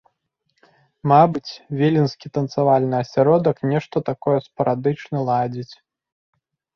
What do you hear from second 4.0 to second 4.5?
такое